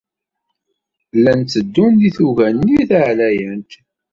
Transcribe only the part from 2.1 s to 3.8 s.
tuga-nni taɛlayant.